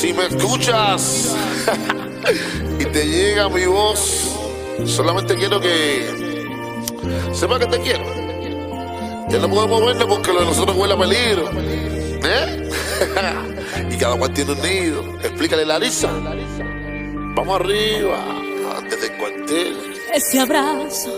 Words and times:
Si 0.00 0.12
me 0.12 0.26
escuchas 0.26 1.34
y 2.78 2.84
te 2.84 3.04
llega 3.04 3.48
mi 3.48 3.66
voz, 3.66 4.32
solamente 4.86 5.34
quiero 5.34 5.60
que 5.60 6.46
sepa 7.32 7.58
que 7.58 7.66
te 7.66 7.80
quiero. 7.80 8.04
Ya 9.28 9.40
no 9.40 9.50
podemos 9.50 9.84
vernos 9.84 10.06
porque 10.06 10.32
lo 10.32 10.38
de 10.38 10.46
nosotros 10.46 10.76
huele 10.76 10.94
a 10.94 10.98
peligro. 10.98 11.50
¿Eh? 11.52 12.70
y 13.90 13.96
cada 13.96 14.16
cual 14.16 14.32
tiene 14.32 14.52
un 14.52 14.62
nido. 14.62 15.02
Explícale, 15.20 15.66
Larisa. 15.66 16.12
Vamos 17.34 17.60
arriba, 17.60 18.24
antes 18.78 19.00
del 19.00 19.16
cuartel. 19.16 19.78
Ese 20.14 20.38
abrazo 20.38 21.10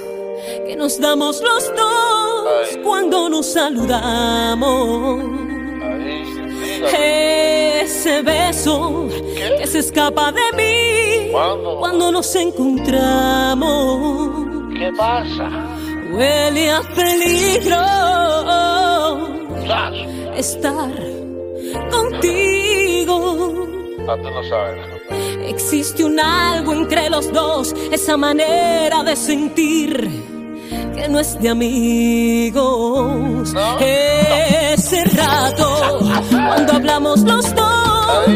que 0.67 0.75
nos 0.75 0.99
damos 0.99 1.43
los 1.43 1.67
dos 1.77 2.79
cuando 2.83 3.29
nos 3.29 3.53
saludamos. 3.53 5.50
Ese 6.87 8.23
beso 8.23 9.09
que 9.35 9.67
se 9.67 9.79
escapa 9.81 10.33
de 10.33 10.53
mí 10.57 11.31
cuando 11.33 12.13
nos 12.13 12.35
encontramos. 12.37 13.69
¿Qué 14.75 14.91
pasa? 14.97 15.49
Huele 16.13 16.71
a 16.71 16.83
peligro 16.95 17.77
estar 20.37 20.91
contigo. 21.91 23.67
Ah, 24.09 24.17
tú 24.17 24.31
no 24.31 24.43
sabes. 24.45 24.81
Existe 25.47 26.05
un 26.05 26.19
algo 26.19 26.73
entre 26.73 27.11
los 27.11 27.31
dos, 27.33 27.75
esa 27.93 28.17
manera 28.17 29.03
de 29.03 29.17
sentir 29.17 30.40
que 31.01 31.09
no 31.09 31.21
es 31.21 31.41
de 31.41 31.49
amigos. 31.49 33.55
Ese 33.81 35.05
rato, 35.05 36.01
cuando 36.31 36.75
hablamos 36.75 37.21
los 37.21 37.55
dos, 37.55 38.29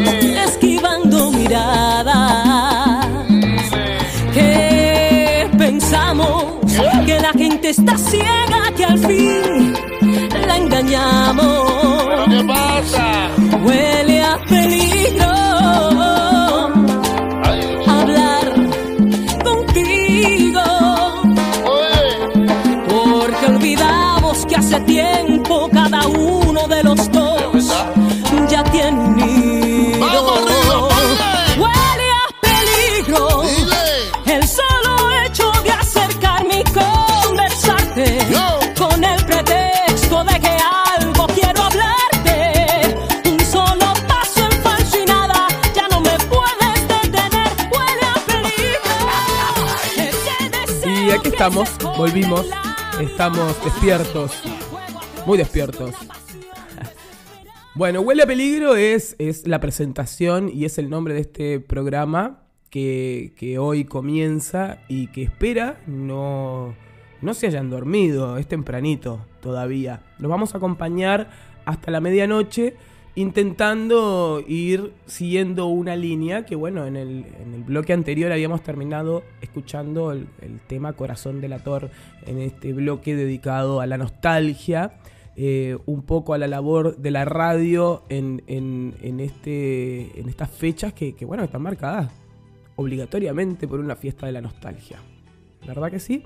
esquivando 0.47 1.31
miradas. 1.31 3.07
Que 4.33 5.49
pensamos 5.57 6.43
que 7.05 7.19
la 7.19 7.31
gente 7.33 7.69
está 7.69 7.97
ciega, 7.97 8.71
que 8.75 8.85
al 8.85 8.99
fin 8.99 9.73
la 10.47 10.57
engañamos. 10.57 12.25
¿Qué 12.27 12.43
pasa? 12.43 13.29
Estamos, 51.35 51.69
volvimos, 51.97 52.49
estamos 53.01 53.61
despiertos, 53.61 54.41
muy 55.25 55.37
despiertos. 55.37 55.93
Bueno, 57.73 57.99
Huele 57.99 58.23
a 58.23 58.25
Peligro 58.25 58.77
es, 58.77 59.17
es 59.19 59.45
la 59.45 59.59
presentación 59.59 60.47
y 60.47 60.63
es 60.63 60.77
el 60.77 60.89
nombre 60.89 61.13
de 61.13 61.19
este 61.19 61.59
programa 61.59 62.45
que, 62.69 63.33
que 63.35 63.59
hoy 63.59 63.83
comienza 63.83 64.77
y 64.87 65.07
que 65.07 65.23
espera 65.23 65.81
no, 65.87 66.73
no 67.21 67.33
se 67.33 67.47
hayan 67.47 67.69
dormido, 67.69 68.37
es 68.37 68.47
tempranito 68.47 69.25
todavía. 69.41 70.03
Los 70.19 70.31
vamos 70.31 70.53
a 70.53 70.59
acompañar 70.59 71.31
hasta 71.65 71.91
la 71.91 71.99
medianoche 71.99 72.77
intentando 73.15 74.43
ir 74.47 74.91
siguiendo 75.05 75.67
una 75.67 75.95
línea 75.95 76.45
que 76.45 76.55
bueno, 76.55 76.85
en 76.85 76.95
el, 76.97 77.25
en 77.41 77.53
el 77.53 77.63
bloque 77.63 77.93
anterior 77.93 78.31
habíamos 78.31 78.61
terminado 78.61 79.23
escuchando 79.41 80.11
el, 80.11 80.27
el 80.41 80.59
tema 80.67 80.93
Corazón 80.93 81.39
Delator 81.41 81.89
en 82.25 82.39
este 82.41 82.73
bloque 82.73 83.15
dedicado 83.15 83.79
a 83.81 83.85
la 83.87 83.97
nostalgia, 83.97 84.99
eh, 85.37 85.77
un 85.85 86.03
poco 86.03 86.33
a 86.33 86.37
la 86.37 86.47
labor 86.47 86.97
de 86.97 87.11
la 87.11 87.25
radio 87.25 88.03
en, 88.09 88.43
en- 88.47 88.95
en 89.01 89.19
este, 89.19 90.19
en 90.19 90.29
estas 90.29 90.49
fechas 90.49 90.93
que, 90.93 91.15
que, 91.15 91.25
bueno, 91.25 91.43
están 91.43 91.61
marcadas 91.61 92.11
obligatoriamente 92.75 93.67
por 93.67 93.79
una 93.79 93.95
fiesta 93.95 94.25
de 94.25 94.33
la 94.33 94.41
nostalgia. 94.41 94.97
¿Verdad 95.65 95.89
que 95.89 95.99
sí? 95.99 96.23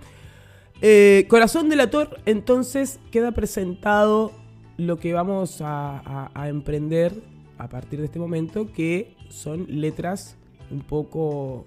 Eh, 0.81 1.25
Corazón 1.28 1.69
Delator, 1.69 2.19
entonces 2.25 2.99
queda 3.11 3.31
presentado 3.31 4.31
lo 4.79 4.97
que 4.97 5.13
vamos 5.13 5.62
a, 5.62 6.31
emprender 6.47 7.13
a 7.57 7.67
partir 7.67 8.00
de 8.00 8.06
este 8.06 8.17
momento, 8.17 8.72
que 8.72 9.16
son 9.28 9.66
letras 9.67 10.38
un 10.72 10.79
poco 10.79 11.66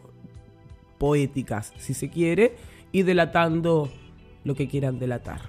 poéticas, 0.98 1.74
si 1.76 1.92
se 1.92 2.08
quiere, 2.08 2.56
y 2.90 3.02
delatando 3.02 3.90
lo 4.44 4.54
que 4.54 4.66
quieran 4.66 4.98
delatar. 4.98 5.40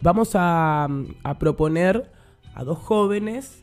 Vamos 0.00 0.32
a, 0.34 0.88
a 1.22 1.38
proponer 1.38 2.10
a 2.54 2.64
dos 2.64 2.78
jóvenes 2.78 3.62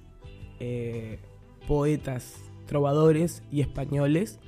eh, 0.59 1.19
poetas, 1.67 2.35
trovadores 2.67 3.41
y 3.51 3.61
españoles. 3.61 4.39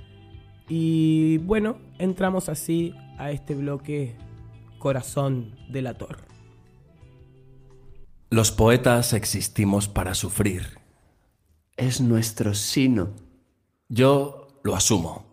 Y 0.68 1.40
bueno, 1.40 1.78
entramos 1.98 2.50
así 2.50 2.94
a 3.18 3.32
este 3.32 3.56
bloque 3.56 4.16
Corazón 4.78 5.56
delator. 5.70 6.30
Los 8.30 8.52
poetas 8.52 9.14
existimos 9.14 9.88
para 9.88 10.14
sufrir. 10.14 10.78
Es 11.78 12.02
nuestro 12.02 12.54
sino 12.54 13.10
Yo 13.88 14.48
lo 14.64 14.76
asumo. 14.76 15.26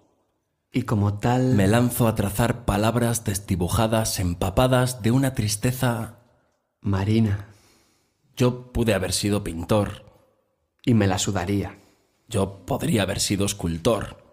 y 0.73 0.83
como 0.83 1.19
tal 1.19 1.55
Me 1.55 1.67
lanzo 1.67 2.07
a 2.09 2.15
trazar 2.15 2.65
palabras 2.65 3.25
desdibujadas, 3.25 4.19
empapadas 4.21 5.03
de 5.03 5.11
una 5.11 5.35
tristeza. 5.35 6.19
Marina 6.81 7.49
Yo 8.37 8.73
pude 8.73 8.95
haber 8.95 9.13
sido 9.13 9.43
pintor. 9.45 10.05
y 10.85 10.95
me 10.95 11.07
la 11.07 11.19
sudaría 11.19 11.77
Yo 12.29 12.65
podría 12.65 13.03
haber 13.03 13.21
sido 13.21 13.45
escultor. 13.45 14.25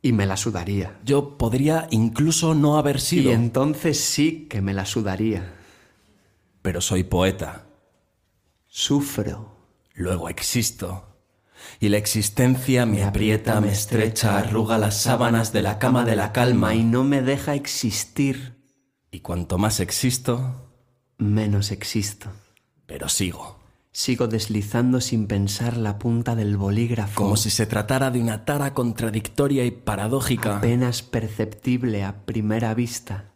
y 0.00 0.12
me 0.12 0.26
la 0.26 0.36
sudaría. 0.36 0.98
Yo 1.04 1.36
podría 1.36 1.88
incluso 1.90 2.54
no 2.54 2.78
haber 2.78 2.96
Y 2.96 3.00
sido. 3.00 3.32
entonces 3.32 3.98
sí 4.00 4.46
que 4.48 4.62
me 4.62 4.72
la 4.72 4.86
sudaría. 4.86 5.54
Pero 6.62 6.80
soy 6.80 7.02
poeta. 7.04 7.64
Sufro 8.68 9.56
Luego 9.94 10.28
existo. 10.28 11.04
Y 11.80 11.88
la 11.88 11.96
existencia 11.96 12.86
me 12.86 13.02
aprieta, 13.02 13.60
me 13.60 13.72
estrecha, 13.72 14.38
arruga 14.38 14.78
las 14.78 15.00
sábanas 15.02 15.52
de 15.52 15.62
la 15.62 15.78
cama 15.80 16.04
de 16.04 16.14
la 16.14 16.32
calma. 16.32 16.74
y 16.74 16.84
no 16.84 17.02
me 17.02 17.20
deja 17.20 17.54
existir, 17.56 18.56
Y 19.10 19.20
cuanto 19.20 19.58
más 19.58 19.80
existo, 19.80 20.70
menos 21.18 21.72
existo. 21.72 22.30
pero 22.86 23.08
sigo. 23.08 23.58
Sigo 23.90 24.28
deslizando 24.28 25.00
sin 25.00 25.26
pensar 25.26 25.76
la 25.76 25.98
punta 25.98 26.36
del 26.36 26.56
bolígrafo, 26.56 27.14
Como 27.20 27.36
si 27.36 27.50
se 27.50 27.66
tratara 27.66 28.12
de 28.12 28.20
una 28.20 28.44
tara 28.44 28.72
contradictoria 28.72 29.64
y 29.64 29.72
paradójica. 29.72 30.58
apenas 30.58 31.02
perceptible 31.02 32.04
a 32.04 32.24
primera 32.24 32.72
vista, 32.74 33.32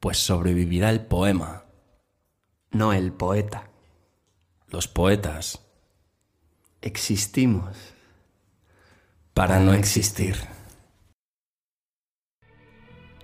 Pues 0.00 0.18
sobrevivirá 0.18 0.90
el 0.90 1.06
poema. 1.06 1.64
no 2.70 2.92
el 2.92 3.12
poeta. 3.14 3.70
Los 4.74 4.88
poetas. 4.88 5.60
Existimos. 6.82 7.76
Para 9.32 9.60
no 9.60 9.72
existir. 9.72 10.34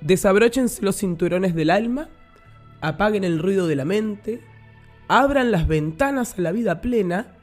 Desabróchense 0.00 0.80
los 0.82 0.94
cinturones 0.98 1.56
del 1.56 1.70
alma, 1.70 2.08
apaguen 2.80 3.25
el 3.25 3.40
ruido 3.40 3.66
de 3.66 3.75
la 3.75 3.84
mente, 3.84 4.40
abran 5.08 5.50
las 5.50 5.66
ventanas 5.66 6.38
a 6.38 6.42
la 6.42 6.52
vida 6.52 6.80
plena 6.80 7.34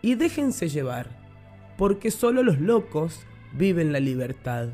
y 0.00 0.14
déjense 0.14 0.68
llevar, 0.68 1.08
porque 1.76 2.12
solo 2.12 2.44
los 2.44 2.60
locos 2.60 3.26
viven 3.52 3.92
la 3.92 3.98
libertad. 3.98 4.68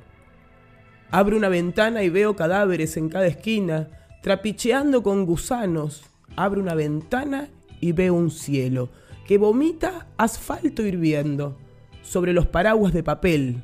Abro 1.11 1.39
una 1.39 1.49
ventana 1.49 2.03
y 2.03 2.11
veo 2.11 2.37
cadáveres 2.37 2.99
en 2.99 3.09
cada 3.09 3.27
esquina, 3.27 3.89
trapicheando 4.21 5.03
con 5.03 5.25
gusanos. 5.25 6.05
Abro 6.37 6.61
una 6.61 6.75
ventana 6.75 7.49
y 7.83 7.93
veo 7.93 8.15
un 8.15 8.31
cielo 8.31 8.89
que 9.27 9.37
vomita 9.37 10.07
asfalto 10.17 10.87
hirviendo 10.87 11.59
sobre 12.01 12.33
los 12.33 12.47
paraguas 12.47 12.95
de 12.95 13.03
papel. 13.03 13.63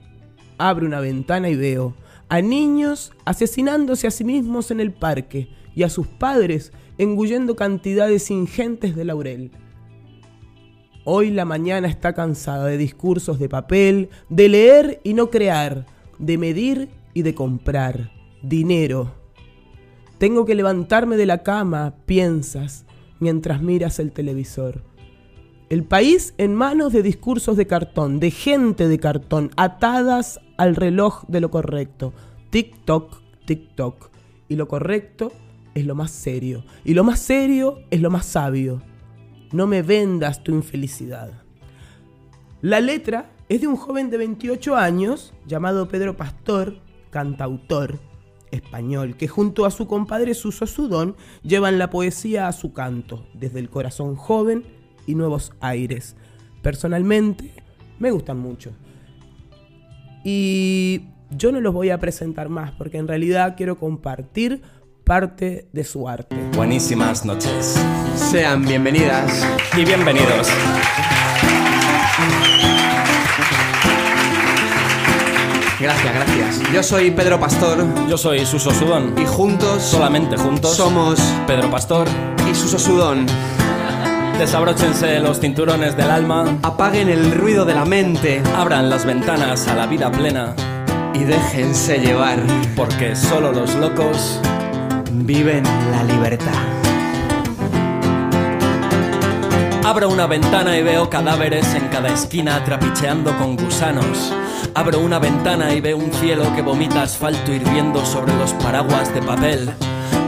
Abro 0.59 0.87
una 0.87 1.01
ventana 1.01 1.49
y 1.49 1.57
veo 1.57 1.95
a 2.29 2.43
niños 2.43 3.13
asesinándose 3.25 4.07
a 4.07 4.11
sí 4.11 4.25
mismos 4.25 4.71
en 4.71 4.81
el 4.81 4.93
parque 4.93 5.49
y 5.75 5.85
a 5.85 5.89
sus 5.89 6.07
padres 6.07 6.73
engullendo 6.99 7.57
cantidades 7.57 8.31
ingentes 8.31 8.95
de 8.95 9.05
laurel. 9.05 9.53
Hoy 11.05 11.31
la 11.31 11.45
mañana 11.45 11.89
está 11.89 12.13
cansada 12.13 12.67
de 12.67 12.77
discursos 12.77 13.39
de 13.39 13.49
papel, 13.49 14.11
de 14.29 14.49
leer 14.49 15.01
y 15.05 15.15
no 15.15 15.31
crear, 15.31 15.87
de 16.19 16.37
medir 16.37 16.89
y 17.15 17.23
de 17.23 17.35
comprar. 17.35 18.11
Dinero. 18.43 19.15
Tengo 20.19 20.45
que 20.45 20.55
levantarme 20.55 21.17
de 21.17 21.27
la 21.27 21.43
cama, 21.43 21.95
piensas, 22.05 22.85
mientras 23.21 23.63
miras 23.63 23.99
el 23.99 24.13
televisor. 24.13 24.83
El 25.69 25.85
país 25.85 26.35
en 26.39 26.55
manos 26.55 26.93
de 26.93 27.03
discursos 27.03 27.57
de 27.57 27.67
cartón, 27.67 28.21
de 28.21 28.31
gente 28.31 28.89
de 28.89 28.99
cartón, 28.99 29.51
atadas 29.57 30.41
al 30.57 30.77
reloj 30.77 31.25
de 31.29 31.41
lo 31.41 31.51
correcto. 31.51 32.15
Tic-toc, 32.51 33.21
tic-toc. 33.47 34.11
Y 34.49 34.57
lo 34.57 34.67
correcto 34.67 35.33
es 35.75 35.85
lo 35.85 35.95
más 35.95 36.11
serio. 36.11 36.65
Y 36.85 36.95
lo 36.95 37.05
más 37.05 37.21
serio 37.21 37.81
es 37.91 38.01
lo 38.01 38.11
más 38.11 38.25
sabio. 38.25 38.81
No 39.53 39.67
me 39.67 39.83
vendas 39.83 40.43
tu 40.43 40.53
infelicidad. 40.53 41.43
La 42.63 42.81
letra 42.81 43.31
es 43.51 43.61
de 43.61 43.67
un 43.67 43.77
joven 43.77 44.09
de 44.11 44.17
28 44.17 44.75
años 44.75 45.35
llamado 45.47 45.89
Pedro 45.89 46.17
Pastor, 46.17 46.79
cantautor 47.11 48.08
español, 48.51 49.17
que 49.17 49.29
junto 49.29 49.65
a 49.65 49.71
su 49.71 49.87
compadre 49.87 50.35
Suso 50.35 50.67
Sudón 50.67 51.17
llevan 51.43 51.79
la 51.79 51.91
poesía 51.91 52.49
a 52.49 52.53
su 52.53 52.73
canto, 52.73 53.27
desde 53.35 53.59
el 53.61 53.71
corazón 53.71 54.17
joven 54.17 54.65
y 55.07 55.15
nuevos 55.15 55.53
aires. 55.61 56.17
Personalmente, 56.63 57.53
me 57.99 58.11
gustan 58.11 58.39
mucho. 58.39 58.73
Y 60.25 61.03
yo 61.31 61.53
no 61.53 61.61
los 61.61 61.75
voy 61.75 61.91
a 61.91 61.99
presentar 61.99 62.49
más 62.49 62.73
porque 62.73 62.99
en 62.99 63.09
realidad 63.09 63.55
quiero 63.57 63.79
compartir 63.79 64.63
parte 65.05 65.69
de 65.73 65.85
su 65.85 66.09
arte. 66.09 66.37
Buenísimas 66.55 67.25
noches 67.25 67.83
Sean 68.15 68.65
bienvenidas. 68.65 69.47
y 69.77 69.85
bienvenidos. 69.85 70.49
Gracias, 75.81 76.13
gracias. 76.15 76.73
Yo 76.73 76.83
soy 76.83 77.11
Pedro 77.13 77.39
Pastor 77.39 77.85
Yo 78.09 78.19
soy 78.19 78.45
Suso 78.45 78.73
Sudón. 78.73 79.15
y 79.17 79.25
juntos 79.27 79.83
Solamente 79.83 80.37
juntos 80.37 80.77
somos 80.77 81.21
Pedro 81.47 81.71
Pastor. 81.71 82.07
y 82.51 82.55
Suso 82.55 82.79
Sudón. 82.79 83.27
Desabróchense 84.39 85.19
los 85.21 85.41
cinturones 85.41 85.97
del 85.97 86.11
alma. 86.11 86.45
Apaguen 86.63 87.09
el 87.09 87.33
ruido 87.33 87.65
de 87.65 87.75
la 87.75 87.85
mente 87.85 88.43
Abran 88.57 88.89
las 88.91 89.05
ventanas 89.05 89.67
a 89.69 89.75
la 89.75 89.87
vida 89.87 90.11
plena. 90.11 90.55
y 91.15 91.21
déjense 91.25 91.99
llevar. 91.99 92.39
Porque 92.77 93.15
solo 93.17 93.53
los 93.53 93.75
locos 93.75 94.41
Viven 95.11 95.65
la 95.91 96.05
libertad. 96.05 96.53
Abro 99.89 100.11
una 100.11 100.27
ventana 100.27 100.77
y 100.77 100.83
veo 100.83 101.09
cadáveres 101.09 101.75
en 101.75 101.89
cada 101.89 102.11
esquina 102.11 102.63
trapicheando 102.63 103.35
con 103.39 103.57
gusanos. 103.57 104.35
Abro 104.75 105.01
una 105.01 105.19
ventana 105.19 105.73
y 105.73 105.81
veo 105.81 105.97
un 105.97 106.13
cielo 106.13 106.45
que 106.55 106.61
vomita 106.61 107.05
asfalto 107.05 107.55
hirviendo 107.55 108.05
sobre 108.05 108.37
los 108.37 108.53
paraguas 108.53 109.15
de 109.15 109.23
papel. 109.23 109.71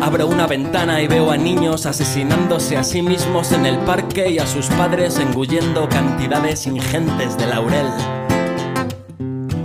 Abro 0.00 0.28
una 0.28 0.46
ventana 0.46 1.02
y 1.02 1.08
veo 1.08 1.30
a 1.30 1.36
niños 1.36 1.84
asesinándose 1.84 2.78
a 2.78 2.82
sí 2.82 3.02
mismos 3.02 3.52
en 3.52 3.66
el 3.66 3.76
parque 3.80 4.30
y 4.30 4.38
a 4.38 4.46
sus 4.46 4.64
padres 4.68 5.18
engullendo 5.18 5.90
cantidades 5.90 6.66
ingentes 6.66 7.36
de 7.36 7.46
laurel. 7.46 7.88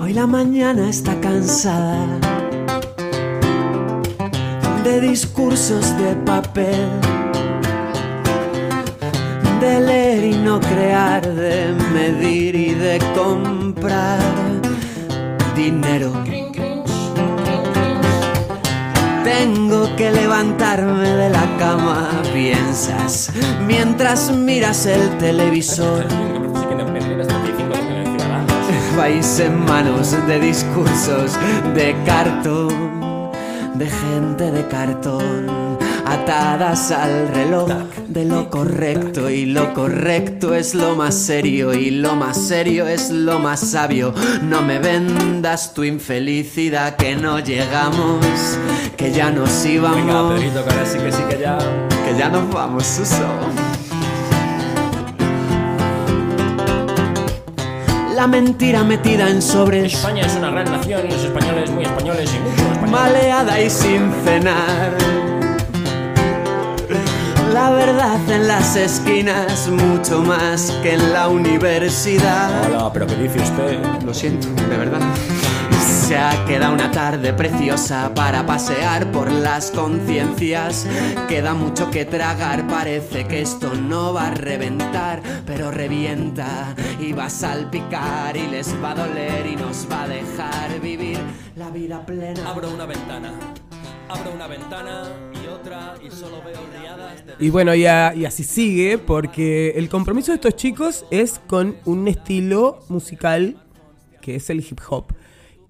Hoy 0.01 0.12
la 0.12 0.27
mañana 0.27 0.89
está 0.89 1.18
cansada 1.21 2.06
de 4.83 5.00
discursos 5.00 5.98
de 5.98 6.15
papel, 6.25 6.86
de 9.65 9.79
leer 9.79 10.23
y 10.25 10.38
no 10.38 10.59
crear, 10.59 11.27
de 11.27 11.73
medir 11.91 12.56
y 12.56 12.73
de 12.75 13.00
comprar 13.15 14.19
dinero. 15.56 16.12
Tengo 19.23 19.95
que 19.95 20.12
levantarme 20.12 21.09
de 21.09 21.29
la 21.31 21.47
cama, 21.57 22.09
piensas, 22.31 23.31
mientras 23.65 24.31
miras 24.31 24.85
el 24.85 25.17
televisor. 25.17 26.06
Vais 28.95 29.39
en 29.39 29.65
manos 29.65 30.15
de 30.27 30.39
discursos 30.39 31.38
de 31.73 31.95
cartón, 32.06 33.31
de 33.73 33.88
gente 33.89 34.51
de 34.51 34.67
cartón, 34.67 35.64
atadas 36.25 36.89
al 36.89 37.27
reloj 37.36 37.69
de 38.07 38.25
lo 38.25 38.50
correcto 38.50 39.30
y 39.30 39.45
lo 39.45 39.75
correcto 39.75 40.56
es 40.56 40.74
lo 40.74 40.95
más 40.95 41.13
serio 41.13 41.72
y 41.72 41.92
lo 41.92 42.16
más 42.16 42.48
serio 42.48 42.88
es 42.88 43.12
lo 43.12 43.38
más 43.38 43.60
sabio. 43.60 44.12
No 44.42 44.63
me 44.63 44.80
vendas 44.80 45.75
tu 45.75 45.83
infelicidad 45.83 46.95
que 46.95 47.16
no 47.16 47.38
llegamos, 47.38 48.25
que 48.98 49.12
ya 49.12 49.30
nos 49.30 49.63
Venga, 49.63 49.74
íbamos, 49.75 50.33
Pedrito, 50.33 50.66
que 50.66 50.72
ahora 50.72 50.86
sí 50.88 50.98
que 50.98 51.12
sí 51.12 51.22
que 51.30 51.38
ya. 51.39 51.60
que 52.04 52.18
ya 52.18 52.30
nos 52.30 52.51
vamos, 52.51 52.88
Suso. 52.88 53.27
La 58.16 58.25
mentira 58.25 58.83
metida 58.83 59.30
en 59.30 59.44
sobres. 59.44 59.94
España 59.94 60.25
es 60.25 60.36
una 60.36 60.50
gran 60.50 60.72
nación 60.72 61.01
y 61.07 61.12
los 61.12 61.24
españoles 61.24 61.69
muy 61.69 61.83
españoles 61.83 62.31
y 62.33 62.39
mucho 62.39 62.63
españoles. 62.63 62.92
maleada 62.92 63.62
y 63.62 63.69
sin 63.69 64.12
cenar. 64.24 65.25
La 67.56 67.69
verdad 67.69 68.19
en 68.30 68.50
las 68.50 68.75
esquinas, 68.75 69.69
mucho 69.69 70.22
más 70.22 70.72
que 70.84 70.96
en 70.96 71.13
la 71.13 71.30
universidad. 71.30 72.66
Hola, 72.66 72.92
pero 72.92 73.07
¿qué 73.07 73.16
dice 73.16 73.40
usted? 73.40 73.80
Lo 74.04 74.13
siento, 74.13 74.50
de 74.50 74.75
verdad. 74.75 75.00
Se 75.80 76.18
ha 76.18 76.44
quedado 76.46 76.74
una 76.74 76.92
tarde 76.92 77.31
preciosa 77.31 78.12
para 78.13 78.46
pasear 78.46 79.10
por 79.10 79.31
las 79.31 79.72
conciencias. 79.72 80.86
Queda 81.30 81.54
mucho 81.54 81.90
que 81.90 82.04
tragar, 82.04 82.68
parece 82.68 83.25
que 83.25 83.44
esto 83.44 83.74
no 83.74 84.12
va 84.12 84.28
a 84.28 84.31
reventar, 84.31 85.22
pero 85.46 85.72
revienta 85.72 86.75
y 87.00 87.13
va 87.13 87.28
a 87.28 87.30
salpicar 87.30 88.36
y 88.36 88.48
les 88.48 88.75
va 88.84 88.92
a 88.92 88.96
doler 88.96 89.48
y 89.48 89.56
nos 89.56 89.90
va 89.90 90.04
a 90.04 90.08
dejar 90.10 90.81
vivir 90.81 91.19
la 91.56 91.69
vida 91.69 92.06
plena. 92.06 92.50
Abro 92.50 92.69
una 92.69 92.86
ventana. 92.86 93.31
Abro 94.10 94.34
una 94.34 94.48
ventana 94.48 95.35
y 96.04 96.12
solo 96.12 96.42
veo 96.44 96.60
riadas 96.80 97.25
de... 97.25 97.46
Y 97.46 97.50
bueno, 97.50 97.74
y, 97.74 97.81
y 97.81 98.25
así 98.25 98.44
sigue, 98.44 98.98
porque 98.98 99.72
el 99.72 99.90
compromiso 99.90 100.31
de 100.31 100.36
estos 100.36 100.56
chicos 100.56 101.06
es 101.12 101.40
con 101.48 101.75
un 101.86 102.07
estilo 102.07 102.80
musical 102.90 103.57
que 104.22 104.36
es 104.36 104.50
el 104.50 104.60
hip 104.60 104.79
hop. 104.89 105.13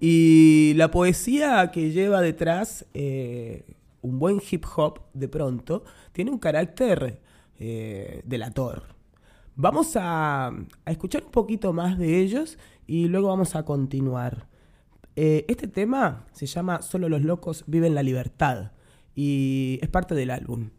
Y 0.00 0.74
la 0.76 0.90
poesía 0.90 1.70
que 1.70 1.90
lleva 1.90 2.20
detrás 2.20 2.86
eh, 2.94 3.76
un 4.02 4.18
buen 4.18 4.40
hip 4.50 4.64
hop, 4.76 5.00
de 5.14 5.28
pronto, 5.28 5.84
tiene 6.12 6.30
un 6.30 6.38
carácter 6.38 7.20
eh, 7.58 8.22
delator. 8.24 8.84
Vamos 9.54 9.96
a, 9.96 10.48
a 10.48 10.90
escuchar 10.90 11.24
un 11.24 11.30
poquito 11.30 11.72
más 11.72 11.98
de 11.98 12.20
ellos 12.20 12.58
y 12.86 13.08
luego 13.08 13.28
vamos 13.28 13.54
a 13.54 13.64
continuar. 13.64 14.48
Eh, 15.16 15.46
este 15.48 15.66
tema 15.66 16.26
se 16.32 16.46
llama 16.46 16.82
Solo 16.82 17.08
los 17.08 17.22
locos 17.22 17.64
viven 17.66 17.94
la 17.94 18.02
libertad 18.02 18.72
y 19.16 19.78
es 19.82 19.88
parte 19.88 20.14
del 20.14 20.30
álbum. 20.30 20.70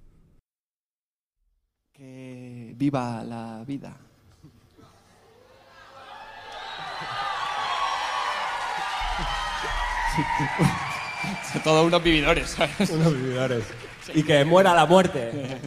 Que 1.92 2.74
viva 2.78 3.24
la 3.24 3.64
vida. 3.66 3.98
Son 11.52 11.62
todos 11.64 11.86
unos 11.86 12.04
vividores, 12.04 12.50
¿sabes? 12.50 12.90
Unos 12.90 13.14
vividores. 13.14 13.64
Y 14.14 14.24
que 14.24 14.46
muera 14.46 14.74
la 14.74 14.86
muerte. 14.86 15.60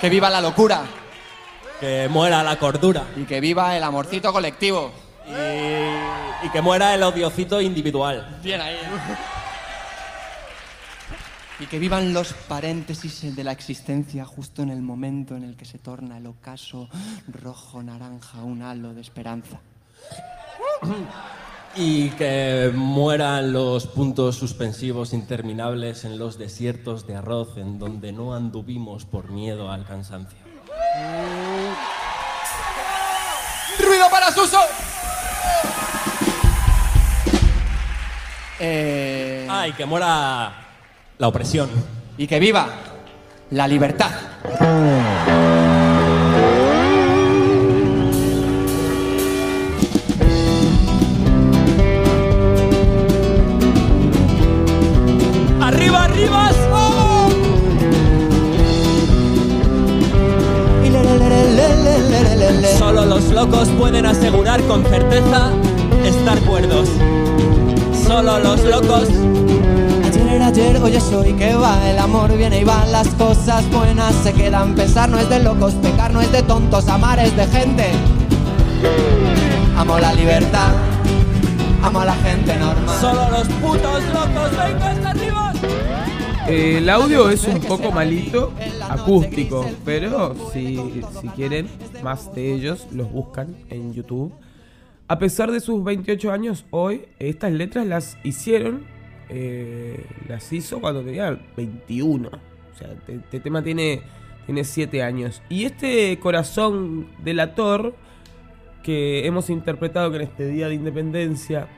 Que 0.00 0.08
viva 0.08 0.30
la 0.30 0.40
locura 0.40 0.82
Que 1.78 2.08
muera 2.10 2.42
la 2.42 2.58
cordura. 2.58 3.04
y 3.16 3.24
que 3.24 3.40
viva 3.40 3.76
el 3.76 3.82
amorcito 3.82 4.32
colectivo. 4.32 4.92
Y, 5.26 6.46
y 6.46 6.50
que 6.50 6.60
muera 6.60 6.94
el 6.94 7.02
odiocito 7.02 7.60
individual. 7.60 8.40
Bien 8.42 8.60
ahí. 8.60 8.76
Y 11.60 11.66
que 11.66 11.78
vivan 11.78 12.14
los 12.14 12.32
paréntesis 12.32 13.36
de 13.36 13.44
la 13.44 13.52
existencia 13.52 14.24
justo 14.24 14.62
en 14.62 14.70
el 14.70 14.80
momento 14.80 15.36
en 15.36 15.44
el 15.44 15.56
que 15.56 15.66
se 15.66 15.78
torna 15.78 16.16
el 16.16 16.26
ocaso 16.26 16.88
rojo 17.28 17.82
naranja 17.82 18.42
un 18.42 18.62
halo 18.62 18.94
de 18.94 19.02
esperanza. 19.02 19.60
Y 21.76 22.08
que 22.10 22.72
mueran 22.74 23.52
los 23.52 23.86
puntos 23.86 24.36
suspensivos 24.36 25.12
interminables 25.12 26.04
en 26.04 26.18
los 26.18 26.38
desiertos 26.38 27.06
de 27.06 27.16
arroz 27.16 27.58
en 27.58 27.78
donde 27.78 28.12
no 28.12 28.34
anduvimos 28.34 29.04
por 29.04 29.30
miedo 29.30 29.70
al 29.70 29.84
cansancio. 29.84 30.38
¡Ruido 33.78 34.10
para 34.10 34.32
Suso! 34.32 34.60
Eh, 38.58 39.46
Ah, 39.48 39.68
y 39.68 39.72
que 39.72 39.84
muera 39.84 40.69
la 41.20 41.28
opresión. 41.28 41.68
Y 42.18 42.26
que 42.26 42.40
viva 42.40 42.66
la 43.50 43.68
libertad. 43.68 44.10
¡Arriba, 55.60 56.04
arriba! 56.04 56.50
Solo 62.78 63.04
los 63.04 63.24
locos 63.30 63.68
pueden 63.78 64.06
asegurar 64.06 64.62
con 64.62 64.82
certeza 64.84 65.52
estar 66.04 66.38
cuerdos. 66.40 66.88
Solo 68.06 68.38
los 68.38 68.64
locos 68.64 69.08
Ayer 70.50 70.78
hoy 70.78 70.96
es 70.96 71.12
hoy 71.12 71.32
que 71.34 71.54
va 71.54 71.88
El 71.88 71.96
amor 72.00 72.36
viene 72.36 72.62
y 72.62 72.64
va, 72.64 72.84
las 72.86 73.06
cosas 73.14 73.70
buenas 73.70 74.12
se 74.16 74.32
quedan 74.32 74.74
Pensar 74.74 75.08
no 75.08 75.16
es 75.16 75.28
de 75.28 75.38
locos, 75.38 75.74
pecar 75.74 76.12
no 76.12 76.20
es 76.20 76.32
de 76.32 76.42
tontos 76.42 76.88
Amar 76.88 77.20
es 77.20 77.36
de 77.36 77.46
gente 77.46 77.84
Amo 79.76 80.00
la 80.00 80.12
libertad 80.12 80.72
Amo 81.84 82.00
a 82.00 82.04
la 82.04 82.14
gente 82.14 82.56
normal 82.56 83.00
Solo 83.00 83.30
los 83.30 83.46
putos 83.46 84.02
locos 84.12 84.50
vengativos. 84.82 85.54
Eh, 86.48 86.78
El 86.78 86.90
audio 86.90 87.30
es 87.30 87.46
un 87.46 87.60
poco 87.60 87.92
malito, 87.92 88.52
acústico, 88.88 89.64
pero 89.84 90.34
si, 90.52 91.00
si 91.20 91.28
quieren 91.28 91.68
más 92.02 92.34
de 92.34 92.52
ellos, 92.52 92.88
los 92.90 93.12
buscan 93.12 93.54
en 93.68 93.94
YouTube. 93.94 94.32
A 95.06 95.20
pesar 95.20 95.52
de 95.52 95.60
sus 95.60 95.84
28 95.84 96.32
años, 96.32 96.64
hoy 96.70 97.02
estas 97.20 97.52
letras 97.52 97.86
las 97.86 98.16
hicieron, 98.24 98.84
eh, 99.32 100.04
las 100.28 100.52
hizo 100.52 100.80
cuando 100.80 101.02
tenía 101.02 101.40
21. 101.56 102.28
O 102.28 102.78
sea, 102.78 102.88
este, 103.06 103.40
tema 103.40 103.62
tiene, 103.62 104.02
tiene 104.44 104.64
7 104.64 105.02
años. 105.02 105.40
Y 105.48 105.64
este 105.64 106.18
corazón 106.18 107.08
delator 107.22 107.94
que 108.82 109.26
hemos 109.26 109.48
interpretado 109.50 110.12
en 110.16 110.22
este 110.22 110.48
día 110.48 110.68
de 110.68 110.74
independencia 110.74 111.68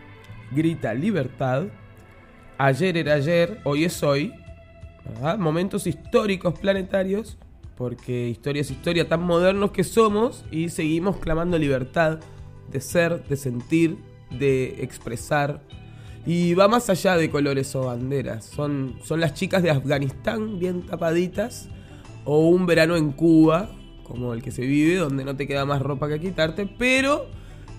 grita 0.50 0.94
libertad, 0.94 1.64
ayer 2.56 2.97
era 2.97 3.14
ayer, 3.14 3.61
hoy 3.64 3.85
es 3.85 4.02
hoy. 4.02 4.32
Momentos 5.38 5.87
históricos 5.87 6.59
planetarios, 6.59 7.37
porque 7.76 8.28
historia 8.28 8.62
es 8.62 8.71
historia, 8.71 9.09
tan 9.09 9.23
modernos 9.23 9.73
que 9.73 9.85
somos 9.85 10.44
y 10.50 10.71
seguimos 10.71 11.16
clamando 11.18 11.59
libertad 11.59 12.21
de 12.71 12.80
ser, 12.80 13.25
de 13.25 13.37
sentir, 13.37 13.99
de 14.30 14.82
expresar. 14.82 15.61
Y 16.25 16.55
va 16.55 16.69
más 16.69 16.88
allá 16.88 17.17
de 17.17 17.31
colores 17.31 17.75
o 17.75 17.87
banderas. 17.87 18.45
Son, 18.45 18.97
son 19.02 19.21
las 19.21 19.35
chicas 19.35 19.62
de 19.62 19.71
Afganistán 19.71 20.59
bien 20.59 20.83
tapaditas 20.83 21.69
o 22.25 22.49
un 22.49 22.67
verano 22.67 22.97
en 22.97 23.12
Cuba, 23.12 23.71
como 24.05 24.33
el 24.33 24.43
que 24.43 24.52
se 24.52 24.62
vive, 24.62 24.97
donde 24.97 25.25
no 25.25 25.37
te 25.37 25.47
queda 25.47 25.64
más 25.64 25.83
ropa 25.83 26.09
que 26.09 26.21
quitarte, 26.21 26.67
pero 26.79 27.26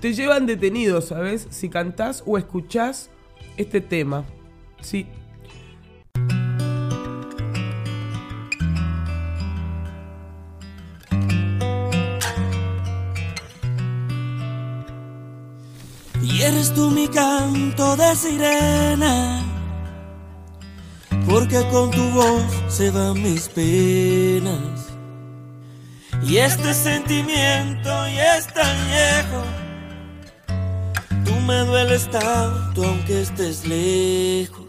te 0.02 0.14
llevan 0.14 0.46
detenido, 0.46 1.02
¿sabes? 1.02 1.48
Si 1.50 1.70
cantás 1.70 2.24
o 2.26 2.38
escuchás 2.38 3.10
este 3.56 3.80
tema. 3.80 4.26
Sí, 4.82 5.08
Y 16.24 16.42
eres 16.42 16.74
tú 16.74 16.90
mi 16.90 17.10
canto 17.10 17.98
de 17.98 18.16
sirena, 18.16 19.44
porque 21.28 21.62
con 21.70 21.92
tu 21.92 22.10
voz 22.12 22.44
se 22.70 22.90
van 22.92 23.22
mis 23.22 23.50
penas. 23.50 24.88
Y 26.26 26.38
este 26.38 26.74
sentimiento 26.74 27.90
ya 28.08 28.38
es 28.38 28.48
tan 28.54 28.78
viejo, 28.88 29.44
tú 31.26 31.36
me 31.42 31.58
dueles 31.66 32.10
tanto 32.10 32.86
aunque 32.86 33.22
estés 33.22 33.68
lejos. 33.68 34.64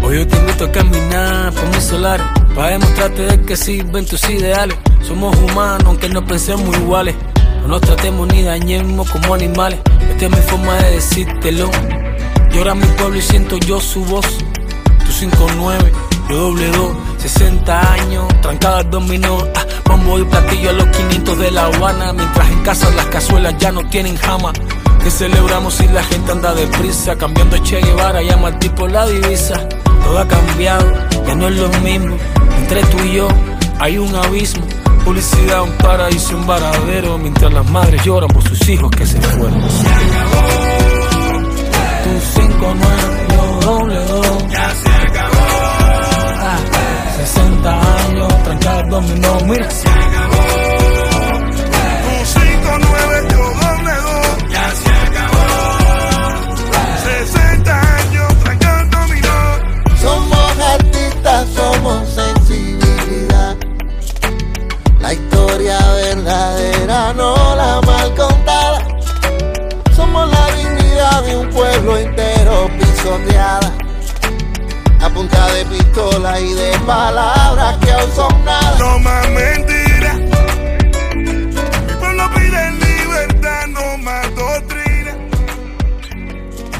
Hoy 0.00 0.18
yo 0.18 0.26
te 0.28 0.36
invito 0.36 0.64
a 0.64 0.72
caminar 0.72 1.52
por 1.52 1.66
mis 1.74 1.82
solares 1.82 2.24
Para 2.54 2.68
demostrarte 2.68 3.22
de 3.22 3.44
que 3.44 3.56
sirven 3.56 4.06
tus 4.06 4.30
ideales 4.30 4.78
Somos 5.02 5.36
humanos 5.36 5.82
aunque 5.86 6.08
no 6.08 6.24
pensemos 6.24 6.74
iguales 6.78 7.16
No 7.68 7.74
nos 7.74 7.82
tratemos 7.82 8.26
ni 8.28 8.42
dañemos 8.44 9.10
como 9.10 9.34
animales. 9.34 9.78
Esta 10.08 10.24
es 10.24 10.30
mi 10.30 10.40
forma 10.40 10.74
de 10.76 10.90
decírtelo. 10.92 11.70
Llora 12.50 12.74
mi 12.74 12.86
pueblo 12.86 13.18
y 13.18 13.20
siento 13.20 13.58
yo 13.58 13.78
su 13.78 14.02
voz. 14.06 14.24
Tú 15.04 15.26
5-9, 15.26 15.92
yo 16.30 16.36
doble 16.36 16.66
2 16.68 16.96
60 17.18 17.92
años, 17.92 18.26
trancada 18.40 18.78
al 18.78 18.90
dominó. 18.90 19.46
Ah, 19.54 19.66
Bombo 19.84 20.18
y 20.18 20.24
platillo 20.24 20.70
a 20.70 20.72
los 20.72 20.86
500 20.86 21.38
de 21.38 21.50
La 21.50 21.66
Habana. 21.66 22.14
Mientras 22.14 22.50
en 22.50 22.62
casa 22.62 22.88
las 22.96 23.04
cazuelas 23.04 23.54
ya 23.58 23.70
no 23.70 23.86
tienen 23.90 24.16
jama. 24.16 24.50
Que 25.04 25.10
celebramos 25.10 25.74
si 25.74 25.86
la 25.88 26.02
gente 26.04 26.32
anda 26.32 26.54
deprisa 26.54 27.16
Cambiando 27.16 27.58
Che 27.58 27.82
Guevara, 27.82 28.22
llama 28.22 28.48
al 28.48 28.58
tipo 28.58 28.88
la 28.88 29.06
divisa. 29.06 29.68
Todo 30.04 30.18
ha 30.18 30.26
cambiado, 30.26 30.90
ya 31.26 31.34
no 31.34 31.48
es 31.48 31.56
lo 31.56 31.68
mismo. 31.80 32.16
Entre 32.60 32.82
tú 32.84 32.96
y 33.04 33.16
yo 33.16 33.28
hay 33.78 33.98
un 33.98 34.14
abismo 34.14 34.64
Publicidad, 35.04 35.62
un 35.62 35.72
paraíso, 35.78 36.36
un 36.36 36.46
varadero 36.46 37.18
Mientras 37.18 37.52
las 37.52 37.70
madres 37.70 38.04
lloran 38.04 38.28
por 38.28 38.42
sus 38.42 38.68
hijos 38.68 38.90
que 38.90 39.06
se 39.06 39.20
fueron. 39.20 39.60
Se 39.70 39.88
acabó 39.88 40.42
Tu 42.04 42.10
5-9, 42.40 43.32
yo 43.32 43.60
doble 43.60 44.04
2 44.04 44.48
Ya 44.50 44.74
se 44.74 44.88
acabó. 44.88 45.38
60 47.18 48.06
años, 48.06 48.42
trancar 48.44 48.88
dominó, 48.88 49.38
mira. 49.46 49.70
Se 49.70 49.88
acabó 49.88 50.67
historia 65.58 65.78
verdadera, 65.92 67.12
no 67.14 67.34
la 67.56 67.80
mal 67.80 68.14
contada. 68.14 68.78
Somos 69.94 70.30
la 70.30 70.46
dignidad 70.54 71.24
de 71.24 71.36
un 71.36 71.50
pueblo 71.50 71.98
entero 71.98 72.70
pisoteada. 72.78 73.72
A 75.00 75.08
punta 75.10 75.52
de 75.54 75.64
pistola 75.64 76.40
y 76.40 76.52
de 76.54 76.78
palabras 76.86 77.76
que 77.78 77.90
aún 77.90 78.12
son 78.12 78.44
nada. 78.44 78.78
No 78.78 78.98
más 79.00 79.28
mentiras. 79.30 80.16
Mi 81.16 81.94
pueblo 81.98 82.22
pide 82.34 82.70
libertad, 82.72 83.66
no 83.68 83.98
más 83.98 84.34
doctrina. 84.36 85.16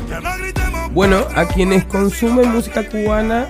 Ya 0.08 0.20
no 0.20 0.38
gritemos. 0.38 0.92
Bueno, 0.92 1.26
a 1.34 1.44
quienes 1.46 1.84
consumen 1.84 2.52
música 2.52 2.88
cubana, 2.88 3.48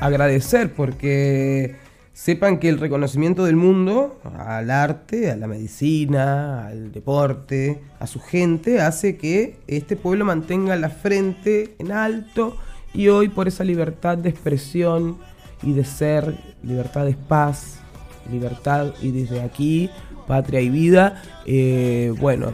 agradecer 0.00 0.72
porque 0.72 1.79
sepan 2.22 2.58
que 2.58 2.68
el 2.68 2.78
reconocimiento 2.78 3.46
del 3.46 3.56
mundo 3.56 4.20
al 4.36 4.70
arte, 4.70 5.30
a 5.30 5.36
la 5.36 5.46
medicina, 5.46 6.66
al 6.66 6.92
deporte, 6.92 7.80
a 7.98 8.06
su 8.06 8.20
gente, 8.20 8.82
hace 8.82 9.16
que 9.16 9.56
este 9.66 9.96
pueblo 9.96 10.26
mantenga 10.26 10.76
la 10.76 10.90
frente 10.90 11.74
en 11.78 11.92
alto 11.92 12.58
y 12.92 13.08
hoy 13.08 13.30
por 13.30 13.48
esa 13.48 13.64
libertad 13.64 14.18
de 14.18 14.28
expresión 14.28 15.16
y 15.62 15.72
de 15.72 15.82
ser, 15.82 16.36
libertad 16.62 17.08
es 17.08 17.16
paz, 17.16 17.78
libertad 18.30 18.92
y 19.00 19.12
desde 19.12 19.40
aquí, 19.40 19.88
patria 20.26 20.60
y 20.60 20.68
vida, 20.68 21.22
eh, 21.46 22.12
bueno, 22.20 22.52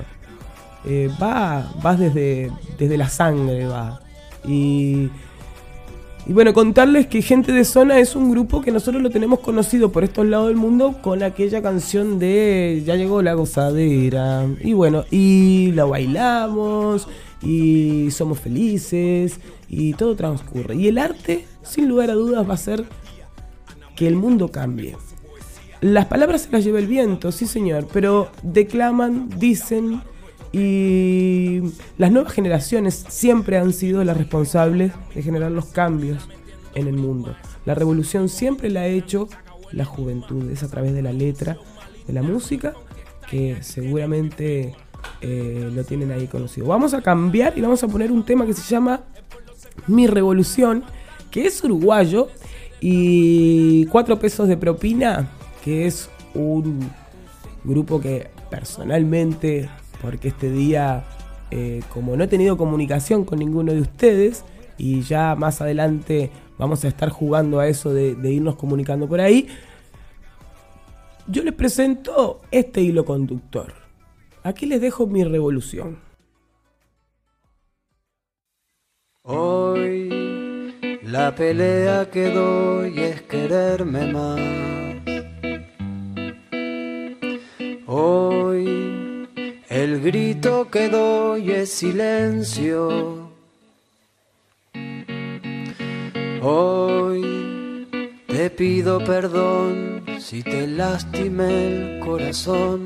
eh, 0.85 1.11
va, 1.21 1.73
va 1.85 1.97
desde, 1.97 2.53
desde 2.79 2.97
la 2.97 3.09
sangre, 3.09 3.67
va. 3.67 3.99
Y, 4.45 5.11
y 6.29 6.33
bueno, 6.33 6.53
contarles 6.53 7.07
que 7.07 7.23
Gente 7.23 7.53
de 7.53 7.65
Zona 7.65 8.01
es 8.01 8.17
un 8.17 8.33
grupo 8.33 8.61
que 8.61 8.73
nosotros 8.73 9.01
lo 9.01 9.11
tenemos 9.11 9.39
conocido 9.39 9.93
por 9.93 10.03
estos 10.03 10.27
lados 10.27 10.49
del 10.49 10.57
mundo 10.57 10.99
con 11.01 11.23
aquella 11.23 11.63
canción 11.63 12.19
de 12.19 12.83
Ya 12.85 12.97
llegó 12.97 13.23
la 13.23 13.35
gozadera. 13.35 14.45
Y 14.61 14.73
bueno, 14.73 15.05
y 15.13 15.71
la 15.73 15.85
bailamos, 15.85 17.07
y 17.43 18.11
somos 18.11 18.41
felices, 18.41 19.39
y 19.69 19.95
todo 19.95 20.17
transcurre. 20.17 20.75
Y 20.75 20.89
el 20.89 20.99
arte, 20.99 21.47
sin 21.63 21.89
lugar 21.89 22.11
a 22.11 22.15
dudas, 22.15 22.49
va 22.49 22.55
a 22.55 22.59
ser 22.59 22.85
que 23.95 24.09
el 24.09 24.17
mundo 24.17 24.51
cambie. 24.51 24.97
Las 25.81 26.07
palabras 26.07 26.43
se 26.43 26.51
las 26.51 26.65
lleva 26.65 26.81
el 26.81 26.89
viento, 26.89 27.31
sí 27.31 27.47
señor, 27.47 27.87
pero 27.93 28.31
declaman, 28.43 29.29
dicen 29.39 30.03
y 30.53 31.61
las 31.99 32.11
nuevas 32.13 32.33
generaciones 32.33 33.05
siempre 33.09 33.59
han 33.59 33.73
sido 33.73 34.03
las 34.05 34.17
responsables 34.17 34.93
de 35.15 35.23
generar 35.23 35.51
los 35.51 35.67
cambios 35.67 36.29
en 36.75 36.89
el 36.89 36.95
mundo. 36.95 37.35
La 37.65 37.75
revolución 37.75 38.29
siempre 38.29 38.71
la 38.71 38.81
ha 38.81 38.87
hecho 38.87 39.29
la 39.73 39.85
juventud, 39.85 40.51
es 40.51 40.63
a 40.63 40.69
través 40.69 40.95
de 40.95 41.03
la 41.03 41.13
letra, 41.13 41.59
de 42.07 42.13
la 42.13 42.23
música, 42.23 42.75
que 43.29 43.59
seguramente 43.63 44.75
eh, 45.21 45.71
lo 45.73 45.85
tienen 45.85 46.13
ahí 46.13 46.27
conocido. 46.29 46.67
Vamos 46.69 46.95
a 46.95 47.03
cambiar 47.03 47.57
y 47.57 47.61
vamos 47.61 47.83
a 47.83 47.89
poner 47.89 48.13
un 48.13 48.25
tema 48.25 48.47
que 48.47 48.55
se 48.55 48.63
llama 48.63 49.03
Mi 49.87 50.07
Revolución, 50.07 50.85
que 51.31 51.47
es 51.47 51.63
uruguayo, 51.65 52.29
y 52.81 53.87
cuatro 53.87 54.19
pesos 54.19 54.49
de 54.49 54.57
propina, 54.57 55.29
que 55.65 55.87
es 55.87 56.11
un 56.35 56.89
grupo 57.65 58.01
que 58.01 58.29
personalmente, 58.51 59.69
porque 60.01 60.29
este 60.29 60.51
día, 60.51 61.05
eh, 61.51 61.83
como 61.93 62.17
no 62.17 62.25
he 62.25 62.29
tenido 62.29 62.57
comunicación 62.57 63.25
con 63.25 63.39
ninguno 63.39 63.73
de 63.73 63.81
ustedes, 63.81 64.45
y 64.79 65.03
ya 65.03 65.35
más 65.35 65.61
adelante 65.61 66.31
vamos 66.59 66.85
a 66.85 66.89
estar 66.89 67.09
jugando 67.09 67.61
a 67.61 67.69
eso 67.69 67.93
de, 67.93 68.15
de 68.15 68.33
irnos 68.33 68.57
comunicando 68.57 69.09
por 69.09 69.21
ahí, 69.21 69.49
yo 71.29 71.43
les 71.43 71.55
presento 71.55 72.41
este 72.51 72.81
hilo 72.81 73.05
conductor. 73.05 73.73
Aquí 74.43 74.67
les 74.67 74.81
dejo 74.81 75.07
mi 75.07 75.25
revolución. 75.25 75.99
Hoy 79.23 80.09
la 81.03 81.35
pelea 81.35 82.11
que 82.11 82.31
doy 82.31 82.97
es 82.99 83.23
quererme 83.23 84.13
más. 84.13 84.41
Hoy 87.89 88.96
el 89.77 90.01
grito 90.01 90.71
que 90.71 90.89
doy 90.89 91.51
es 91.51 91.71
silencio. 91.71 93.29
Hoy 96.41 97.87
te 98.27 98.49
pido 98.49 99.05
perdón 99.05 100.03
si 100.19 100.43
te 100.43 100.67
lastimé 100.67 101.51
el 101.67 102.01
corazón. 102.01 102.79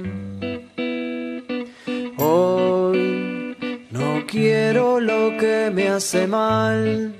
Hoy 2.18 3.56
no 3.92 4.26
quiero 4.26 4.98
lo 4.98 5.36
que 5.38 5.70
me 5.72 5.88
hace 5.90 6.26
mal, 6.26 7.14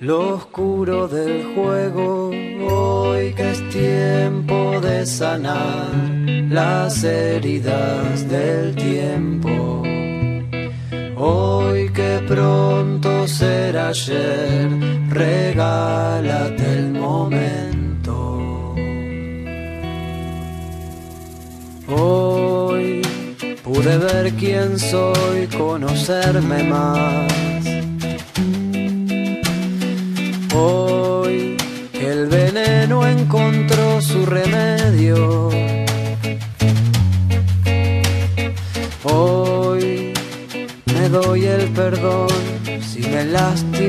lo 0.00 0.36
oscuro 0.36 1.06
del 1.06 1.44
juego. 1.54 2.30
Hoy 2.30 3.34
que 3.34 3.50
es 3.50 3.68
tiempo 3.68 4.80
de 4.80 5.04
sanar 5.04 6.19
las 6.50 7.04
heridas 7.04 8.28
del 8.28 8.74
tiempo. 8.74 9.82
Hoy 11.16 11.90
que 11.92 12.20
pronto 12.26 13.28
será 13.28 13.88
ayer, 13.88 14.68
regálate 15.08 16.64
el 16.78 16.90
momento. 16.90 18.74
Hoy 21.86 23.02
pude 23.62 23.98
ver 23.98 24.32
quién 24.32 24.76
soy, 24.78 25.46
conocerme 25.56 26.64
más. 26.64 27.32
Hoy 30.52 31.56
el 32.00 32.26
veneno 32.26 33.06
encontró 33.06 34.00
su 34.00 34.26
remedio. 34.26 35.50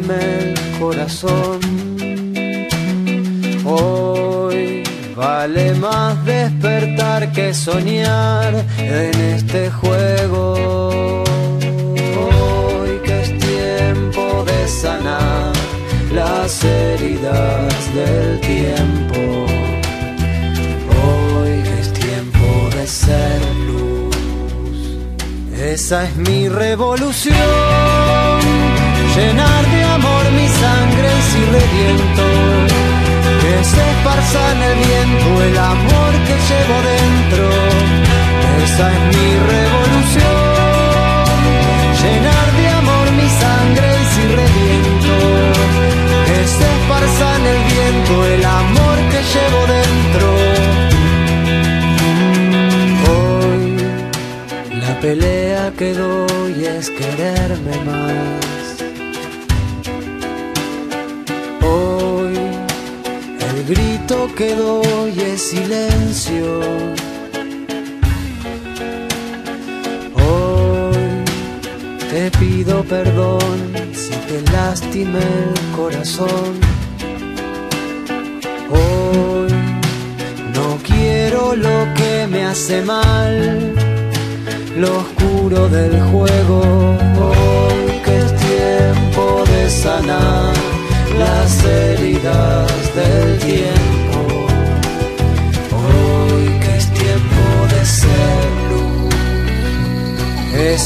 El 0.10 0.54
corazón. 0.80 1.60
Hoy 3.66 4.84
vale 5.16 5.74
más 5.76 6.26
despertar 6.26 7.32
que 7.32 7.54
soñar 7.54 8.66
en 8.80 9.22
este 9.36 9.70
juego. 9.70 11.24
Hoy 12.26 13.00
que 13.04 13.22
es 13.22 13.40
tiempo 13.40 14.44
de 14.46 14.68
sanar 14.68 15.54
las 16.14 16.64
heridas 16.64 17.94
del 17.94 18.40
tiempo. 18.42 19.46
Hoy 21.04 21.64
es 21.80 21.94
tiempo 21.94 22.70
de 22.76 22.88
ser 22.88 23.42
luz. 23.68 24.16
Esa 25.56 26.06
es 26.06 26.16
mi 26.18 26.50
revolución. 26.50 28.81
Llenar 29.16 29.64
de 29.72 29.84
amor 29.84 30.32
mi 30.32 30.48
sangre 30.48 31.10
si 31.30 31.42
reviento. 31.58 32.26
Que 33.42 33.56
se 33.72 33.82
esparza 33.92 34.42
en 34.54 34.62
el 34.70 34.76
viento 34.88 35.30
el 35.48 35.58
amor 35.58 36.12
que 36.28 36.36
llevo 36.50 36.78
dentro. 36.94 37.44
Esa 38.64 38.86
es 38.94 39.02
mi 39.14 39.30
revolución. 39.54 40.62
Llenar 42.02 42.48
de 42.60 42.66
amor 42.82 43.06
mi 43.20 43.30
sangre 43.44 43.90
si 44.14 44.24
reviento. 44.40 45.14
Que 46.28 46.40
se 46.56 46.66
esparza 46.78 47.26
en 47.40 47.46
el 47.54 47.62
viento 47.74 48.14
el 48.34 48.44
amor 48.46 48.98
que 49.12 49.20
llevo 49.34 49.62
dentro. 49.78 50.28
Hoy 53.12 53.64
la 54.80 54.94
pelea 55.02 55.64
que 55.78 55.90
doy 55.94 56.56
es 56.66 56.90
quererme 56.92 57.76
más. 57.86 58.31
Que 64.36 64.56
doy 64.56 65.20
es 65.20 65.42
silencio. 65.42 66.60
Hoy 70.16 71.24
te 72.10 72.32
pido 72.40 72.84
perdón 72.84 73.40
si 73.94 74.12
te 74.28 74.42
lastimé 74.52 75.20
el 75.20 75.76
corazón. 75.76 76.60
Hoy 78.70 79.52
no 80.54 80.78
quiero 80.84 81.56
lo 81.56 81.94
que 81.96 82.28
me 82.28 82.46
hace 82.46 82.82
mal 82.82 83.74
lo 84.78 84.98
oscuro 84.98 85.68
del 85.70 86.02
juego. 86.12 87.01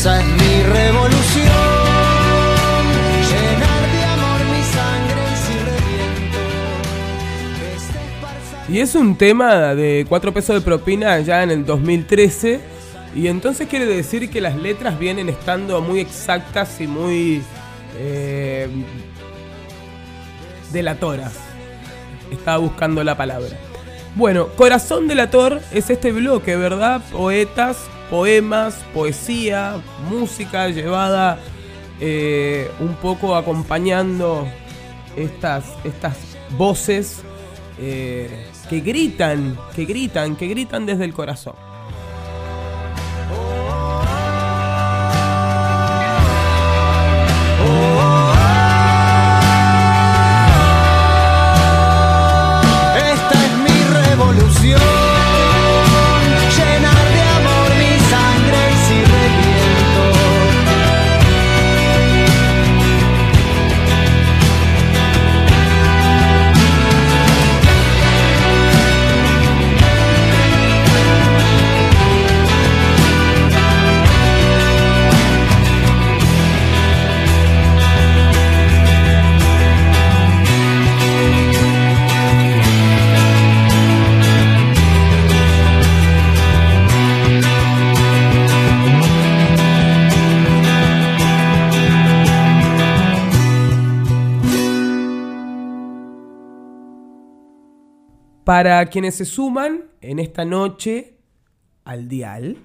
Es 0.08 0.24
mi 0.24 0.62
revolución. 0.62 1.48
Llenar 3.28 3.82
de 3.91 4.04
amor 4.04 4.39
mi 4.52 4.62
sangre 4.63 5.24
si 5.36 5.54
reviento. 5.65 6.38
Y 8.70 8.80
es 8.82 8.94
un 8.94 9.18
tema 9.18 9.74
de 9.74 10.06
4 10.08 10.32
pesos 10.32 10.58
de 10.58 10.62
propina 10.62 11.20
ya 11.22 11.41
en 11.41 11.50
el 11.50 11.65
2013. 11.65 12.60
Y 13.15 13.30
entonces 13.30 13.68
quiere 13.68 13.88
decir 13.88 14.30
que 14.30 14.41
las 14.41 14.56
letras 14.56 15.00
vienen 15.00 15.28
estando 15.28 15.82
muy 15.82 16.02
exactas 16.02 16.80
y 16.80 16.86
muy 16.86 17.41
eh, 17.98 18.70
delatoras. 20.72 21.34
Estaba 22.32 22.58
buscando 22.58 23.04
la 23.04 23.18
palabra. 23.18 23.58
Bueno, 24.13 24.50
Corazón 24.50 25.08
Delator 25.08 25.62
es 25.72 25.89
este 25.89 26.12
bloque, 26.12 26.56
¿verdad? 26.56 27.02
Poetas, 27.12 27.78
poemas, 28.10 28.76
poesía, 28.94 29.82
música 30.10 30.70
llevada 30.70 31.39
eh, 32.00 32.70
un 32.80 32.96
poco 32.96 33.36
acompañando 33.36 34.48
estas, 35.15 35.65
estas 35.84 36.18
voces 36.58 37.24
eh, 37.80 38.48
que 38.70 38.80
gritan, 38.80 39.58
que 39.76 39.86
gritan, 39.86 40.36
que 40.36 40.48
gritan 40.48 40.86
desde 40.86 41.06
el 41.06 41.13
corazón. 41.13 41.56
Para 98.46 98.86
quienes 98.86 99.16
se 99.16 99.26
suman 99.26 99.86
en 100.02 100.20
esta 100.20 100.46
noche 100.46 101.16
al 101.84 102.08
dial 102.08 102.58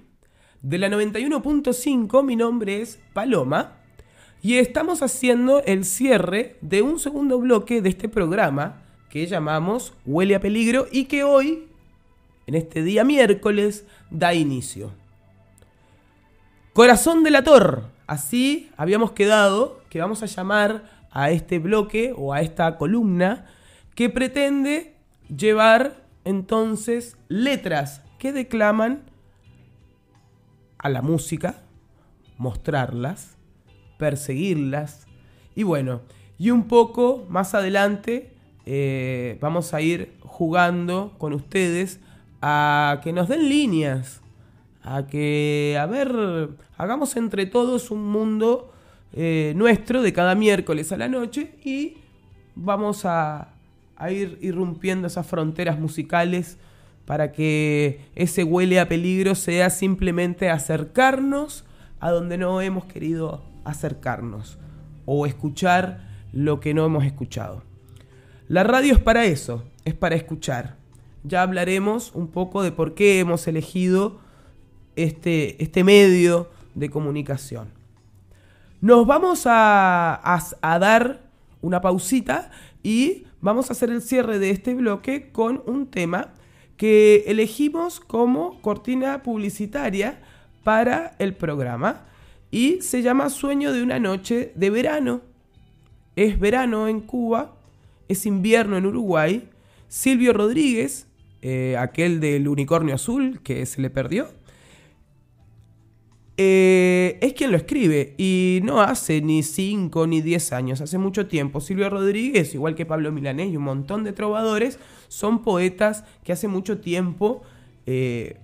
de 0.61 0.77
la 0.77 0.89
91.5, 0.89 2.23
mi 2.23 2.37
nombre 2.37 2.83
es 2.83 3.01
Paloma 3.15 3.79
y 4.43 4.59
estamos 4.59 5.03
haciendo 5.03 5.63
el 5.65 5.87
cierre 5.87 6.59
de 6.61 6.83
un 6.83 6.99
segundo 6.99 7.39
bloque 7.39 7.81
de 7.81 7.89
este 7.89 8.11
programa 8.11 8.83
que 9.09 9.27
llamamos 9.27 9.95
Huele 10.05 10.35
a 10.35 10.41
Peligro 10.41 10.87
y 10.93 11.07
que 11.07 11.25
hoy 11.25 11.67
en 12.47 12.57
este 12.57 12.83
día 12.83 13.03
miércoles, 13.03 13.87
da 14.11 14.35
inicio. 14.35 14.93
Corazón 16.75 17.23
delator. 17.23 17.85
Así 18.07 18.71
habíamos 18.77 19.13
quedado 19.13 19.81
que 19.89 20.01
vamos 20.01 20.23
a 20.23 20.27
llamar 20.27 21.07
a 21.11 21.31
este 21.31 21.59
bloque 21.59 22.13
o 22.15 22.35
a 22.35 22.43
esta 22.43 22.77
columna 22.77 23.47
que 23.95 24.11
pretende 24.11 25.00
llevar 25.35 26.05
entonces 26.25 27.17
letras 27.29 28.03
que 28.19 28.33
declaman 28.33 29.03
a 30.79 30.89
la 30.89 31.03
música, 31.03 31.63
mostrarlas, 32.39 33.37
perseguirlas. 33.99 35.07
Y 35.55 35.63
bueno, 35.63 36.03
y 36.39 36.51
un 36.51 36.65
poco 36.69 37.27
más 37.29 37.55
adelante 37.55 38.35
eh, 38.67 39.39
vamos 39.41 39.75
a 39.75 39.81
ir 39.81 40.17
jugando 40.21 41.15
con 41.19 41.33
ustedes 41.33 42.01
a 42.41 43.01
que 43.03 43.13
nos 43.13 43.29
den 43.29 43.49
líneas, 43.49 44.21
a 44.83 45.07
que, 45.07 45.77
a 45.79 45.87
ver, 45.87 46.51
hagamos 46.79 47.17
entre 47.17 47.47
todos 47.47 47.91
un 47.91 48.07
mundo 48.07 48.73
eh, 49.13 49.53
nuestro 49.57 50.03
de 50.03 50.13
cada 50.13 50.35
miércoles 50.35 50.93
a 50.93 50.97
la 50.97 51.09
noche 51.09 51.57
y 51.65 51.99
vamos 52.55 53.05
a, 53.05 53.49
a 54.01 54.11
ir 54.11 54.39
irrumpiendo 54.41 55.07
esas 55.07 55.27
fronteras 55.27 55.79
musicales 55.79 56.59
para 57.05 57.33
que 57.33 58.01
ese 58.15 58.45
huele 58.45 58.81
a 58.81 58.89
peligro 58.89 59.35
sea 59.35 59.71
simplemente 59.71 60.49
acercarnos 60.51 61.65
a 62.01 62.11
donde 62.11 62.39
no 62.39 62.61
hemos 62.61 62.85
querido 62.87 63.45
acercarnos 63.65 64.59
o 65.07 65.27
escuchar 65.27 66.09
lo 66.33 66.61
que 66.61 66.73
no 66.75 66.85
hemos 66.85 67.05
escuchado. 67.05 67.63
La 68.49 68.63
radio 68.63 68.93
es 68.95 69.01
para 69.01 69.25
eso, 69.27 69.65
es 69.85 69.95
para 69.95 70.15
escuchar. 70.17 70.77
Ya 71.25 71.43
hablaremos 71.43 72.13
un 72.15 72.29
poco 72.29 72.63
de 72.63 72.73
por 72.73 72.95
qué 72.95 73.21
hemos 73.21 73.47
elegido 73.47 74.21
este, 74.97 75.63
este 75.63 75.85
medio 75.85 76.49
de 76.75 76.89
comunicación. 76.91 77.69
Nos 78.81 79.07
vamos 79.07 79.47
a, 79.47 80.15
a- 80.15 80.43
a 80.63 80.79
dar 80.79 81.21
una 81.61 81.81
pausita 81.83 82.51
y 82.83 83.25
vamos 83.41 83.71
a 83.71 83.73
hacer 83.73 83.91
el 83.91 84.03
cierre 84.03 84.39
de 84.39 84.51
este 84.51 84.75
bloque 84.75 85.31
con 85.33 85.63
un 85.67 85.87
tema 85.87 86.35
que 86.77 87.25
elegimos 87.27 88.01
como 88.01 88.61
cortina 88.63 89.23
publicitaria 89.23 90.21
para 90.65 91.15
el 91.19 91.35
programa 91.35 92.07
y 92.51 92.81
se 92.81 93.03
llama 93.03 93.31
Sueño 93.31 93.73
de 93.73 93.83
una 93.83 93.99
noche 93.99 94.53
de 94.55 94.71
verano. 94.71 95.23
Es 96.17 96.39
verano 96.39 96.89
en 96.89 97.01
Cuba, 97.01 97.57
es 98.09 98.27
invierno 98.27 98.77
en 98.77 98.87
Uruguay. 98.87 99.49
Silvio 99.89 100.33
Rodríguez, 100.33 101.07
eh, 101.43 101.77
aquel 101.79 102.21
del 102.21 102.49
unicornio 102.49 102.95
azul 102.95 103.41
que 103.43 103.67
se 103.67 103.81
le 103.81 103.91
perdió, 103.91 104.29
eh, 106.43 107.19
es 107.21 107.35
quien 107.35 107.51
lo 107.51 107.59
escribe 107.59 108.15
y 108.17 108.61
no 108.65 108.81
hace 108.81 109.21
ni 109.21 109.43
5 109.43 110.07
ni 110.07 110.23
10 110.23 110.55
años, 110.55 110.81
hace 110.81 110.97
mucho 110.97 111.27
tiempo. 111.27 111.61
Silvio 111.61 111.91
Rodríguez, 111.91 112.55
igual 112.55 112.75
que 112.75 112.87
Pablo 112.87 113.13
Milanés 113.13 113.53
y 113.53 113.59
un 113.59 113.65
montón 113.65 114.05
de 114.05 114.15
trovadores, 114.15 114.79
son 115.09 115.43
poetas 115.43 116.03
que 116.25 116.33
hace 116.33 116.49
mucho 116.49 116.81
tiempo, 116.81 117.43
eh, 117.85 118.39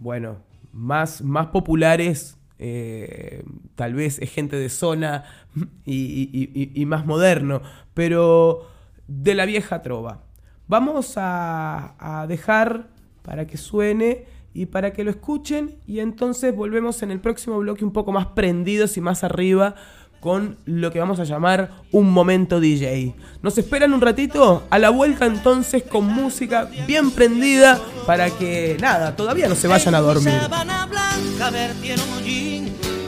bueno, 0.00 0.38
más, 0.72 1.22
más 1.22 1.46
populares, 1.46 2.36
eh, 2.58 3.44
tal 3.76 3.94
vez 3.94 4.18
es 4.20 4.32
gente 4.32 4.56
de 4.56 4.68
zona 4.68 5.22
y, 5.86 6.84
más 6.88 7.06
moderno, 7.06 7.62
pero 7.94 8.66
de 9.06 9.36
la 9.36 9.46
vieja 9.46 9.82
trova. 9.82 10.24
Vamos 10.66 11.12
a 11.16 12.26
dejar 12.28 12.88
para 13.22 13.46
que 13.46 13.56
suene 13.56 14.24
y 14.56 14.64
para 14.64 14.94
que 14.94 15.04
lo 15.04 15.10
escuchen 15.10 15.76
y 15.86 16.00
entonces 16.00 16.56
volvemos 16.56 17.02
en 17.02 17.10
el 17.10 17.20
próximo 17.20 17.58
bloque 17.58 17.84
un 17.84 17.92
poco 17.92 18.10
más 18.10 18.28
prendidos 18.28 18.96
y 18.96 19.02
más 19.02 19.22
arriba 19.22 19.74
con 20.18 20.56
lo 20.64 20.90
que 20.90 20.98
vamos 20.98 21.20
a 21.20 21.24
llamar 21.24 21.82
un 21.92 22.10
momento 22.10 22.58
DJ. 22.58 23.14
Nos 23.42 23.58
esperan 23.58 23.92
un 23.92 24.00
ratito 24.00 24.66
a 24.70 24.78
la 24.78 24.88
vuelta 24.88 25.26
entonces 25.26 25.82
con 25.82 26.06
música 26.06 26.70
bien 26.86 27.10
prendida 27.10 27.78
para 28.06 28.30
que 28.30 28.78
nada, 28.80 29.14
todavía 29.14 29.46
no 29.46 29.54
se 29.54 29.68
vayan 29.68 29.94
a 29.94 30.00
dormir. 30.00 30.32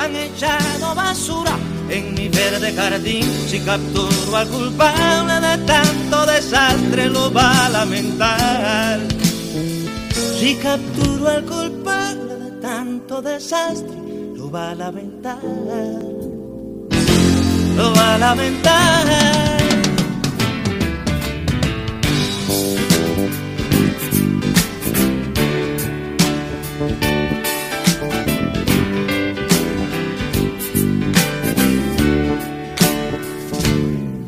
Han 0.01 0.15
echado 0.15 0.95
basura 0.95 1.57
en 1.89 2.15
mi 2.15 2.29
verde 2.29 2.73
jardín. 2.75 3.25
Si 3.49 3.59
capturo 3.61 4.37
al 4.37 4.49
culpable 4.49 5.35
de 5.41 5.65
tanto 5.65 6.27
desastre, 6.27 7.09
lo 7.09 7.33
va 7.33 7.67
a 7.67 7.69
lamentar. 7.71 9.28
Si 10.39 10.55
capturo 10.55 11.27
al 11.27 11.45
culpable 11.45 12.37
de 12.37 12.51
tanto 12.61 13.21
desastre, 13.21 13.97
lo 14.37 14.49
va 14.49 14.71
a 14.71 14.75
lamentar. 14.77 15.43
Lo 17.77 17.93
va 17.93 18.15
a 18.15 18.19
lamentar. 18.19 19.07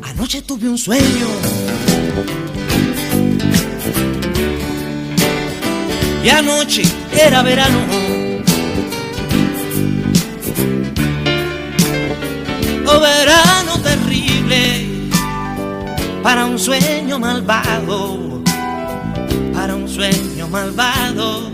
Anoche 0.01 0.41
tuve 0.41 0.67
un 0.67 0.77
sueño. 0.77 2.40
Y 6.23 6.29
anoche 6.29 6.83
era 7.17 7.41
verano. 7.41 7.79
Oh, 12.85 12.99
verano 12.99 13.79
terrible. 13.81 14.85
Para 16.21 16.45
un 16.45 16.59
sueño 16.59 17.17
malvado. 17.17 18.43
Para 19.53 19.75
un 19.75 19.89
sueño 19.89 20.47
malvado. 20.47 21.49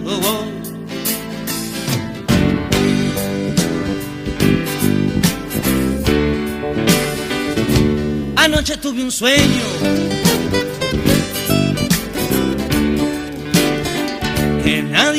Anoche 8.35 8.77
tuve 8.77 9.03
un 9.03 9.11
sueño 9.11 10.26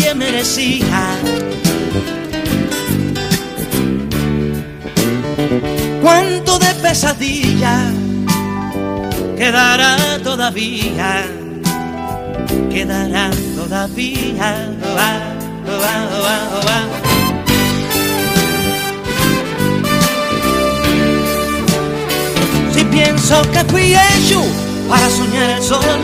que 0.08 0.14
merecía. 0.14 1.18
Cuánto 6.02 6.58
de 6.58 6.74
pesadilla 6.82 7.92
quedará 9.36 9.96
todavía, 10.22 11.26
quedará 12.70 13.30
todavía. 13.54 14.70
Ah, 14.96 15.34
ah, 15.66 16.08
ah, 16.24 16.60
ah. 16.68 16.86
Si 22.72 22.84
pienso 22.84 23.42
que 23.52 23.64
fui 23.64 23.94
hecho 23.94 24.42
para 24.88 25.10
soñar 25.10 25.50
el 25.50 25.62
sol 25.62 25.98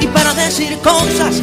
y 0.00 0.06
para 0.06 0.32
decir 0.34 0.78
cosas 0.78 1.42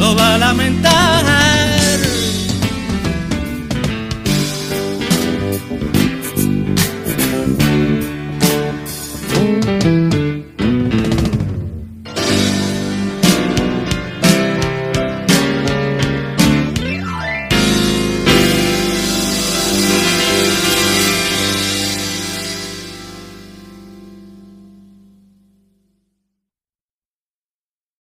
lo 0.00 0.14
va 0.14 0.34
a 0.34 0.38
lamentar. 0.38 1.20